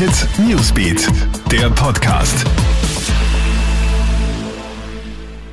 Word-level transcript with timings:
Hit 0.00 0.26
Newsbeat, 0.38 1.08
der 1.52 1.68
Podcast. 1.68 2.46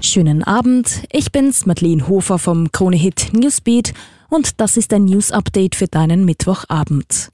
Schönen 0.00 0.42
Abend, 0.42 1.02
ich 1.12 1.30
bin's, 1.30 1.66
Madeleine 1.66 2.08
Hofer 2.08 2.38
vom 2.38 2.72
Krone 2.72 2.96
Hit 2.96 3.34
Newsbeat 3.34 3.92
und 4.30 4.58
das 4.58 4.78
ist 4.78 4.94
ein 4.94 5.04
News 5.04 5.30
Update 5.30 5.76
für 5.76 5.88
deinen 5.88 6.24
Mittwochabend. 6.24 7.30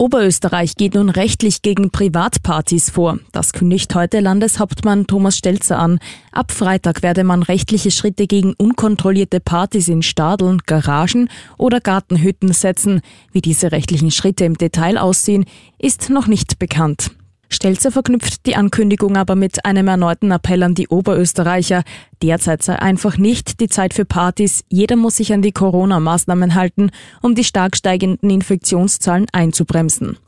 Oberösterreich 0.00 0.76
geht 0.76 0.94
nun 0.94 1.10
rechtlich 1.10 1.60
gegen 1.60 1.90
Privatpartys 1.90 2.88
vor. 2.88 3.18
Das 3.32 3.52
kündigt 3.52 3.96
heute 3.96 4.20
Landeshauptmann 4.20 5.08
Thomas 5.08 5.36
Stelzer 5.36 5.76
an. 5.80 5.98
Ab 6.30 6.52
Freitag 6.52 7.02
werde 7.02 7.24
man 7.24 7.42
rechtliche 7.42 7.90
Schritte 7.90 8.28
gegen 8.28 8.54
unkontrollierte 8.56 9.40
Partys 9.40 9.88
in 9.88 10.02
Stadeln, 10.02 10.58
Garagen 10.66 11.28
oder 11.56 11.80
Gartenhütten 11.80 12.52
setzen. 12.52 13.00
Wie 13.32 13.40
diese 13.40 13.72
rechtlichen 13.72 14.12
Schritte 14.12 14.44
im 14.44 14.56
Detail 14.56 14.98
aussehen, 14.98 15.46
ist 15.80 16.10
noch 16.10 16.28
nicht 16.28 16.60
bekannt. 16.60 17.10
Stelzer 17.48 17.90
verknüpft 17.90 18.44
die 18.46 18.56
Ankündigung 18.56 19.16
aber 19.16 19.34
mit 19.34 19.64
einem 19.64 19.88
erneuten 19.88 20.30
Appell 20.30 20.62
an 20.62 20.74
die 20.74 20.88
Oberösterreicher. 20.88 21.82
Derzeit 22.22 22.62
sei 22.62 22.78
einfach 22.78 23.16
nicht 23.16 23.60
die 23.60 23.68
Zeit 23.68 23.94
für 23.94 24.04
Partys. 24.04 24.64
Jeder 24.68 24.96
muss 24.96 25.16
sich 25.16 25.32
an 25.32 25.42
die 25.42 25.52
Corona-Maßnahmen 25.52 26.54
halten, 26.54 26.90
um 27.22 27.34
die 27.34 27.44
stark 27.44 27.76
steigenden 27.76 28.30
Infektionszahlen 28.30 29.26
einzubremsen. 29.32 30.18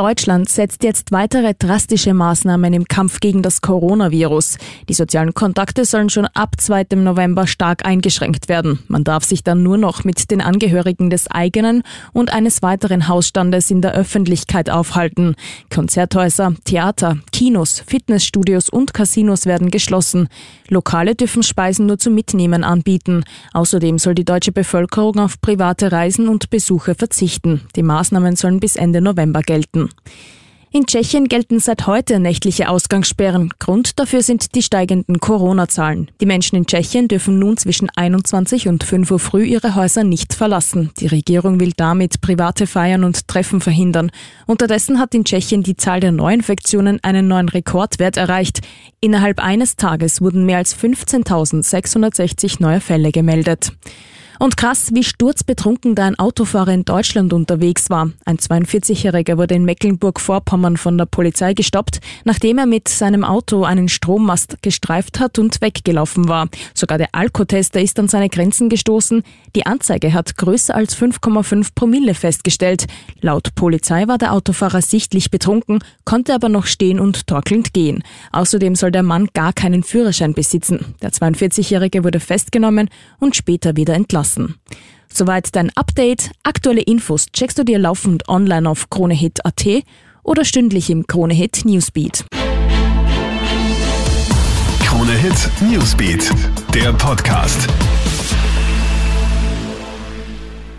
Deutschland 0.00 0.48
setzt 0.48 0.82
jetzt 0.82 1.12
weitere 1.12 1.52
drastische 1.52 2.14
Maßnahmen 2.14 2.72
im 2.72 2.86
Kampf 2.86 3.20
gegen 3.20 3.42
das 3.42 3.60
Coronavirus. 3.60 4.56
Die 4.88 4.94
sozialen 4.94 5.34
Kontakte 5.34 5.84
sollen 5.84 6.08
schon 6.08 6.24
ab 6.24 6.54
2. 6.56 6.86
November 6.94 7.46
stark 7.46 7.84
eingeschränkt 7.84 8.48
werden. 8.48 8.78
Man 8.88 9.04
darf 9.04 9.24
sich 9.24 9.44
dann 9.44 9.62
nur 9.62 9.76
noch 9.76 10.04
mit 10.04 10.30
den 10.30 10.40
Angehörigen 10.40 11.10
des 11.10 11.30
eigenen 11.30 11.82
und 12.14 12.32
eines 12.32 12.62
weiteren 12.62 13.08
Hausstandes 13.08 13.70
in 13.70 13.82
der 13.82 13.92
Öffentlichkeit 13.92 14.70
aufhalten. 14.70 15.34
Konzerthäuser, 15.68 16.54
Theater, 16.64 17.18
Kinos, 17.30 17.84
Fitnessstudios 17.86 18.70
und 18.70 18.94
Casinos 18.94 19.44
werden 19.44 19.70
geschlossen. 19.70 20.28
Lokale 20.68 21.14
dürfen 21.14 21.42
Speisen 21.42 21.84
nur 21.84 21.98
zum 21.98 22.14
Mitnehmen 22.14 22.64
anbieten. 22.64 23.22
Außerdem 23.52 23.98
soll 23.98 24.14
die 24.14 24.24
deutsche 24.24 24.52
Bevölkerung 24.52 25.18
auf 25.18 25.42
private 25.42 25.92
Reisen 25.92 26.30
und 26.30 26.48
Besuche 26.48 26.94
verzichten. 26.94 27.60
Die 27.76 27.82
Maßnahmen 27.82 28.36
sollen 28.36 28.60
bis 28.60 28.76
Ende 28.76 29.02
November 29.02 29.42
gelten. 29.42 29.89
In 30.72 30.86
Tschechien 30.86 31.26
gelten 31.26 31.58
seit 31.58 31.88
heute 31.88 32.20
nächtliche 32.20 32.68
Ausgangssperren. 32.68 33.50
Grund 33.58 33.98
dafür 33.98 34.22
sind 34.22 34.54
die 34.54 34.62
steigenden 34.62 35.18
Corona-Zahlen. 35.18 36.12
Die 36.20 36.26
Menschen 36.26 36.54
in 36.54 36.66
Tschechien 36.66 37.08
dürfen 37.08 37.40
nun 37.40 37.56
zwischen 37.56 37.90
21 37.90 38.68
und 38.68 38.84
5 38.84 39.10
Uhr 39.10 39.18
früh 39.18 39.44
ihre 39.44 39.74
Häuser 39.74 40.04
nicht 40.04 40.32
verlassen. 40.32 40.92
Die 41.00 41.08
Regierung 41.08 41.58
will 41.58 41.72
damit 41.76 42.20
private 42.20 42.68
Feiern 42.68 43.02
und 43.02 43.26
Treffen 43.26 43.60
verhindern. 43.60 44.12
Unterdessen 44.46 45.00
hat 45.00 45.12
in 45.12 45.24
Tschechien 45.24 45.64
die 45.64 45.76
Zahl 45.76 45.98
der 45.98 46.12
Neuinfektionen 46.12 47.00
einen 47.02 47.26
neuen 47.26 47.48
Rekordwert 47.48 48.16
erreicht. 48.16 48.60
Innerhalb 49.00 49.40
eines 49.40 49.74
Tages 49.74 50.20
wurden 50.20 50.46
mehr 50.46 50.58
als 50.58 50.78
15.660 50.78 52.62
neue 52.62 52.80
Fälle 52.80 53.10
gemeldet. 53.10 53.72
Und 54.42 54.56
krass, 54.56 54.94
wie 54.94 55.04
sturzbetrunken 55.04 55.94
da 55.94 56.06
ein 56.06 56.18
Autofahrer 56.18 56.72
in 56.72 56.86
Deutschland 56.86 57.34
unterwegs 57.34 57.90
war. 57.90 58.10
Ein 58.24 58.38
42-Jähriger 58.38 59.36
wurde 59.36 59.54
in 59.54 59.66
Mecklenburg-Vorpommern 59.66 60.78
von 60.78 60.96
der 60.96 61.04
Polizei 61.04 61.52
gestoppt, 61.52 62.00
nachdem 62.24 62.56
er 62.56 62.64
mit 62.64 62.88
seinem 62.88 63.22
Auto 63.22 63.64
einen 63.64 63.90
Strommast 63.90 64.62
gestreift 64.62 65.20
hat 65.20 65.38
und 65.38 65.60
weggelaufen 65.60 66.26
war. 66.30 66.48
Sogar 66.72 66.96
der 66.96 67.10
Alkotester 67.12 67.82
ist 67.82 67.98
an 67.98 68.08
seine 68.08 68.30
Grenzen 68.30 68.70
gestoßen. 68.70 69.24
Die 69.54 69.66
Anzeige 69.66 70.14
hat 70.14 70.34
größer 70.38 70.74
als 70.74 70.96
5,5 70.96 71.74
Promille 71.74 72.14
festgestellt. 72.14 72.86
Laut 73.20 73.54
Polizei 73.54 74.08
war 74.08 74.16
der 74.16 74.32
Autofahrer 74.32 74.80
sichtlich 74.80 75.30
betrunken, 75.30 75.80
konnte 76.06 76.34
aber 76.34 76.48
noch 76.48 76.64
stehen 76.64 76.98
und 76.98 77.26
torkelnd 77.26 77.74
gehen. 77.74 78.02
Außerdem 78.32 78.74
soll 78.74 78.90
der 78.90 79.02
Mann 79.02 79.28
gar 79.34 79.52
keinen 79.52 79.82
Führerschein 79.82 80.32
besitzen. 80.32 80.94
Der 81.02 81.10
42-Jährige 81.10 82.04
wurde 82.04 82.20
festgenommen 82.20 82.88
und 83.18 83.36
später 83.36 83.76
wieder 83.76 83.92
entlassen 83.92 84.29
lassen. 84.30 84.56
Soweit 85.12 85.54
dein 85.56 85.70
Update. 85.74 86.30
Aktuelle 86.44 86.82
Infos 86.82 87.26
checkst 87.32 87.58
du 87.58 87.64
dir 87.64 87.78
laufend 87.78 88.28
online 88.28 88.68
auf 88.68 88.90
kronehit.at 88.90 89.66
oder 90.22 90.44
stündlich 90.44 90.90
im 90.90 91.06
Kronehit 91.06 91.64
Newsbeat. 91.64 92.24
Kronehit 94.84 95.50
Newsbeat, 95.68 96.30
der 96.74 96.92
Podcast. 96.92 97.66